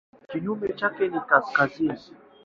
[0.29, 1.99] Kinyume chake ni kaskazini.